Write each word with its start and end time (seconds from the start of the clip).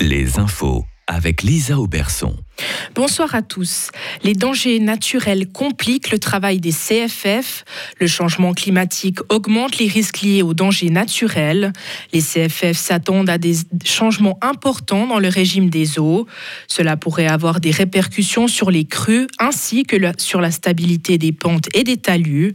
les 0.00 0.38
infos 0.38 0.84
avec 1.06 1.42
Lisa 1.42 1.78
Auberson. 1.78 2.36
Bonsoir 2.94 3.34
à 3.34 3.42
tous. 3.42 3.90
Les 4.22 4.34
dangers 4.34 4.78
naturels 4.78 5.48
compliquent 5.50 6.10
le 6.10 6.18
travail 6.18 6.60
des 6.60 6.70
CFF. 6.70 7.64
Le 8.00 8.06
changement 8.06 8.54
climatique 8.54 9.18
augmente 9.30 9.78
les 9.78 9.88
risques 9.88 10.20
liés 10.20 10.42
aux 10.42 10.54
dangers 10.54 10.90
naturels. 10.90 11.72
Les 12.12 12.20
CFF 12.20 12.76
s'attendent 12.76 13.28
à 13.28 13.38
des 13.38 13.56
changements 13.84 14.38
importants 14.42 15.06
dans 15.06 15.18
le 15.18 15.28
régime 15.28 15.70
des 15.70 15.98
eaux. 15.98 16.26
Cela 16.68 16.96
pourrait 16.96 17.26
avoir 17.26 17.60
des 17.60 17.70
répercussions 17.70 18.46
sur 18.46 18.70
les 18.70 18.84
crues 18.84 19.26
ainsi 19.38 19.82
que 19.82 19.96
sur 20.18 20.40
la 20.40 20.50
stabilité 20.50 21.18
des 21.18 21.32
pentes 21.32 21.68
et 21.74 21.84
des 21.84 21.96
talus. 21.96 22.52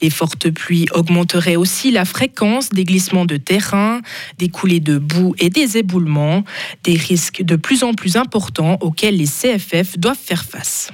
Les 0.00 0.10
fortes 0.10 0.50
pluies 0.50 0.86
augmenteraient 0.94 1.56
aussi 1.56 1.90
la 1.90 2.04
fréquence 2.04 2.70
des 2.70 2.84
glissements 2.84 3.26
de 3.26 3.36
terrain, 3.36 4.00
des 4.38 4.48
coulées 4.48 4.80
de 4.80 4.98
boue 4.98 5.34
et 5.38 5.50
des 5.50 5.76
éboulements, 5.76 6.44
des 6.84 6.94
risques 6.94 7.42
de 7.42 7.56
plus 7.56 7.84
en 7.84 7.92
plus 7.94 8.16
importants 8.16 8.78
auxquels 8.80 9.16
les 9.16 9.26
CFF 9.26 9.51
doivent 9.98 10.16
faire 10.16 10.44
face. 10.44 10.90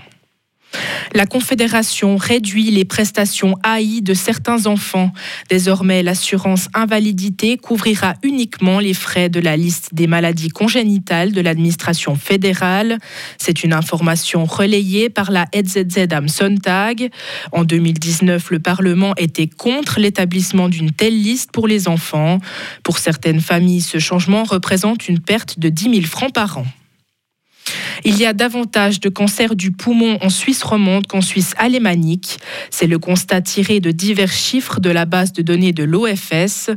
La 1.15 1.25
Confédération 1.27 2.17
réduit 2.17 2.71
les 2.71 2.85
prestations 2.85 3.55
AI 3.65 4.03
de 4.03 4.13
certains 4.13 4.67
enfants. 4.67 5.11
Désormais, 5.49 6.03
l'assurance 6.03 6.69
invalidité 6.75 7.57
couvrira 7.57 8.15
uniquement 8.23 8.79
les 8.79 8.93
frais 8.93 9.31
de 9.31 9.41
la 9.41 9.57
liste 9.57 9.95
des 9.95 10.07
maladies 10.07 10.51
congénitales 10.51 11.33
de 11.33 11.41
l'administration 11.41 12.15
fédérale. 12.15 12.99
C'est 13.39 13.65
une 13.65 13.73
information 13.73 14.45
relayée 14.45 15.09
par 15.09 15.31
la 15.31 15.47
EZZ 15.55 16.13
am 16.13 16.29
Sonntag. 16.29 17.11
En 17.53 17.65
2019, 17.65 18.51
le 18.51 18.59
Parlement 18.59 19.15
était 19.17 19.49
contre 19.49 20.01
l'établissement 20.01 20.69
d'une 20.69 20.93
telle 20.93 21.21
liste 21.21 21.51
pour 21.53 21.67
les 21.67 21.89
enfants. 21.89 22.39
Pour 22.83 22.99
certaines 22.99 23.41
familles, 23.41 23.81
ce 23.81 23.99
changement 23.99 24.45
représente 24.45 25.09
une 25.09 25.21
perte 25.21 25.59
de 25.59 25.71
10 25.71 25.95
000 25.95 26.03
francs 26.03 26.35
par 26.35 26.59
an. 26.59 26.67
Il 28.05 28.19
y 28.19 28.27
a 28.27 28.33
davantage 28.33 29.01
de 29.01 29.09
cancers 29.09 29.57
du 29.57 29.71
poumon 29.71 30.19
en 30.21 30.31
Suisse 30.31 30.63
romande 30.63 31.07
qu'en 31.07 31.21
Suisse 31.21 31.55
alémanique. 31.59 32.39
C'est 32.71 32.87
le 32.87 32.99
constat 32.99 33.41
tiré 33.41 33.81
de 33.81 33.91
divers 33.91 34.33
chiffres 34.33 34.81
de 34.81 34.91
la 34.91 35.05
base 35.05 35.33
de 35.33 35.43
données 35.43 35.73
de 35.73 35.85
l'OFS. 35.85 36.71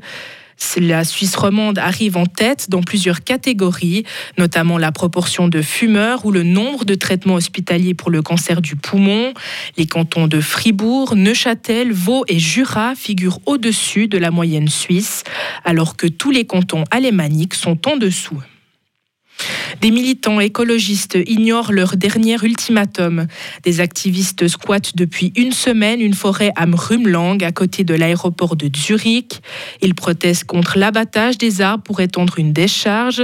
La 0.77 1.03
Suisse 1.03 1.35
romande 1.35 1.79
arrive 1.79 2.17
en 2.17 2.25
tête 2.25 2.69
dans 2.69 2.81
plusieurs 2.81 3.23
catégories, 3.23 4.03
notamment 4.37 4.77
la 4.77 4.91
proportion 4.91 5.47
de 5.47 5.61
fumeurs 5.61 6.25
ou 6.25 6.31
le 6.31 6.43
nombre 6.43 6.85
de 6.85 6.95
traitements 6.95 7.35
hospitaliers 7.35 7.93
pour 7.93 8.09
le 8.09 8.21
cancer 8.21 8.61
du 8.61 8.75
poumon. 8.75 9.33
Les 9.77 9.87
cantons 9.87 10.27
de 10.27 10.39
Fribourg, 10.39 11.15
Neuchâtel, 11.15 11.91
Vaud 11.91 12.23
et 12.27 12.39
Jura 12.39 12.93
figurent 12.95 13.39
au-dessus 13.45 14.07
de 14.07 14.17
la 14.17 14.31
moyenne 14.31 14.69
suisse, 14.69 15.23
alors 15.65 15.97
que 15.97 16.07
tous 16.07 16.31
les 16.31 16.45
cantons 16.45 16.83
alémaniques 16.91 17.55
sont 17.55 17.87
en 17.87 17.97
dessous. 17.97 18.41
Des 19.81 19.89
militants 19.89 20.39
écologistes 20.39 21.17
ignorent 21.25 21.71
leur 21.71 21.97
dernier 21.97 22.37
ultimatum. 22.43 23.25
Des 23.63 23.79
activistes 23.79 24.47
squattent 24.47 24.95
depuis 24.95 25.33
une 25.35 25.51
semaine 25.51 26.01
une 26.01 26.13
forêt 26.13 26.51
à 26.55 26.67
Mrumlang, 26.67 27.43
à 27.43 27.51
côté 27.51 27.83
de 27.83 27.95
l'aéroport 27.95 28.55
de 28.55 28.69
Zurich. 28.77 29.41
Ils 29.81 29.95
protestent 29.95 30.43
contre 30.43 30.77
l'abattage 30.77 31.39
des 31.39 31.61
arbres 31.61 31.83
pour 31.83 31.99
étendre 31.99 32.37
une 32.37 32.53
décharge. 32.53 33.23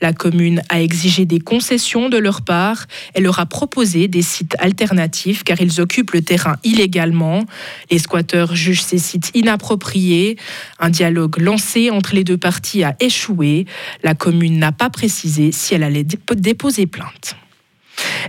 La 0.00 0.14
commune 0.14 0.62
a 0.70 0.80
exigé 0.80 1.26
des 1.26 1.40
concessions 1.40 2.08
de 2.08 2.16
leur 2.16 2.40
part. 2.40 2.86
Elle 3.12 3.24
leur 3.24 3.38
a 3.38 3.44
proposé 3.44 4.08
des 4.08 4.22
sites 4.22 4.56
alternatifs 4.60 5.44
car 5.44 5.60
ils 5.60 5.78
occupent 5.78 6.12
le 6.12 6.22
terrain 6.22 6.56
illégalement. 6.64 7.44
Les 7.90 7.98
squatteurs 7.98 8.56
jugent 8.56 8.82
ces 8.82 8.96
sites 8.96 9.30
inappropriés. 9.34 10.38
Un 10.78 10.88
dialogue 10.88 11.38
lancé 11.38 11.90
entre 11.90 12.14
les 12.14 12.24
deux 12.24 12.38
parties 12.38 12.82
a 12.82 12.96
échoué. 12.98 13.66
La 14.02 14.14
commune 14.14 14.58
n'a 14.58 14.72
pas 14.72 14.88
précisé 14.88 15.52
si 15.52 15.74
elle 15.74 15.82
allait 15.82 15.97
déposer 16.04 16.86
plainte. 16.86 17.36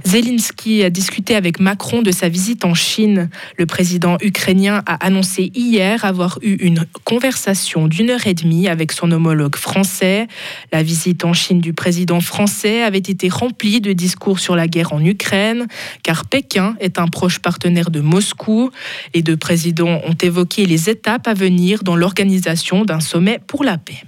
Zelensky 0.05 0.83
a 0.83 0.89
discuté 0.89 1.35
avec 1.35 1.59
Macron 1.59 2.01
de 2.01 2.11
sa 2.11 2.29
visite 2.29 2.65
en 2.65 2.73
Chine. 2.73 3.29
Le 3.57 3.65
président 3.65 4.17
ukrainien 4.21 4.81
a 4.85 5.05
annoncé 5.05 5.51
hier 5.53 6.05
avoir 6.05 6.39
eu 6.41 6.55
une 6.55 6.85
conversation 7.03 7.87
d'une 7.87 8.09
heure 8.09 8.27
et 8.27 8.33
demie 8.33 8.67
avec 8.67 8.91
son 8.91 9.11
homologue 9.11 9.55
français. 9.55 10.27
La 10.71 10.83
visite 10.83 11.25
en 11.25 11.33
Chine 11.33 11.61
du 11.61 11.73
président 11.73 12.21
français 12.21 12.83
avait 12.83 12.97
été 12.97 13.29
remplie 13.29 13.81
de 13.81 13.93
discours 13.93 14.39
sur 14.39 14.55
la 14.55 14.67
guerre 14.67 14.93
en 14.93 15.03
Ukraine, 15.03 15.67
car 16.03 16.25
Pékin 16.25 16.75
est 16.79 16.99
un 16.99 17.07
proche 17.07 17.39
partenaire 17.39 17.91
de 17.91 17.99
Moscou. 17.99 18.71
Les 19.13 19.21
deux 19.21 19.37
présidents 19.37 20.01
ont 20.05 20.17
évoqué 20.21 20.65
les 20.65 20.89
étapes 20.89 21.27
à 21.27 21.33
venir 21.33 21.83
dans 21.83 21.95
l'organisation 21.95 22.85
d'un 22.85 22.99
sommet 22.99 23.39
pour 23.45 23.63
la 23.63 23.77
paix. 23.77 24.03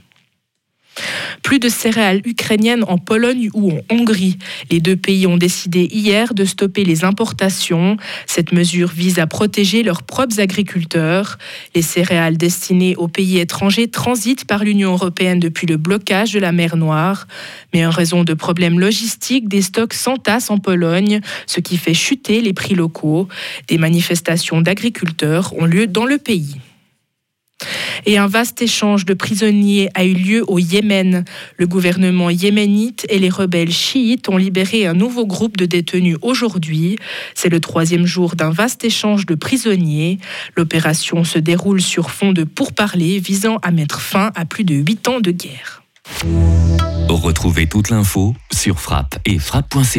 Plus 1.44 1.60
de 1.60 1.70
céréales 1.70 2.22
ukrainiennes 2.26 2.84
en 2.88 2.98
Pologne 2.98 3.50
ou 3.54 3.72
en 3.72 3.80
Hongrie. 3.90 4.38
Les 4.70 4.80
deux 4.80 4.96
pays 4.96 5.28
ont 5.28 5.38
décidé 5.38 5.88
hier 5.92 6.34
de 6.34 6.46
stopper 6.46 6.84
les 6.84 7.04
importations. 7.04 7.98
Cette 8.26 8.52
mesure 8.52 8.90
vise 8.90 9.20
à 9.20 9.28
protéger 9.28 9.84
leurs 9.84 10.04
propres 10.04 10.40
agriculteurs. 10.40 11.38
Les 11.76 11.82
céréales 11.82 12.38
destinées 12.38 12.96
aux 12.96 13.08
pays 13.08 13.40
étrangers 13.40 13.88
transitent 13.88 14.46
par 14.46 14.64
l'Union 14.64 14.94
européenne 14.94 15.40
depuis 15.40 15.68
le 15.68 15.78
blocage 15.78 16.34
de 16.34 16.40
la 16.40 16.52
mer 16.52 16.78
Noire. 16.78 17.28
Mais 17.74 17.86
en 17.86 17.90
raison 17.90 18.24
de 18.24 18.34
problèmes 18.34 18.80
logistiques, 18.80 19.48
des 19.48 19.62
stocks 19.62 19.94
s'entassent 19.94 20.52
en 20.52 20.58
Pologne, 20.58 21.22
ce 21.48 21.60
qui 21.60 21.78
fait 21.78 21.94
chuter 21.94 22.42
les 22.42 22.54
prix 22.54 22.76
locaux. 22.76 23.28
Des 23.68 23.78
manifestations 23.78 24.62
d'agriculteurs 24.62 25.54
ont 25.58 25.66
lieu 25.66 25.88
dans 25.88 26.06
le 26.06 26.18
pays 26.18 26.58
et 28.06 28.18
un 28.18 28.28
vaste 28.28 28.62
échange 28.62 29.06
de 29.06 29.14
prisonniers 29.14 29.90
a 29.94 30.06
eu 30.06 30.14
lieu 30.14 30.44
au 30.48 30.60
Yémen. 30.60 31.24
Le 31.58 31.68
gouvernement 31.68 32.30
yéménite 32.30 33.06
et 33.10 33.20
les 33.20 33.30
rebelles 33.30 33.72
chiites 33.72 34.30
ont 34.30 34.38
libéré 34.38 34.86
un 34.88 34.94
nouveau 34.94 35.26
groupe 35.26 35.58
de 35.58 35.66
détenus 35.66 36.18
aujourd'hui. 36.22 36.98
C'est 37.36 37.50
le 37.50 37.60
troisième 37.60 38.06
jour 38.06 38.36
d'un 38.36 38.52
vaste 38.52 38.84
échange 38.84 39.26
de 39.26 39.36
prisonniers. 39.36 40.18
L'opération 40.56 41.24
se 41.24 41.40
déroule 41.40 41.82
sur 41.82 42.12
fond 42.12 42.34
de 42.34 42.44
pourparlers 42.44 43.20
visant 43.20 43.58
à 43.64 43.72
mettre 43.72 44.02
fin 44.02 44.32
à 44.36 44.46
plus 44.46 44.64
de 44.64 44.76
huit 44.76 45.08
ans 45.08 45.20
de 45.20 45.32
guerre. 45.32 45.84
Retrouvez 47.10 47.68
toute 47.68 47.90
l'info 47.90 48.36
sur 48.52 48.80
frappe 48.80 49.20
et 49.26 49.38
frappe.ch. 49.38 49.98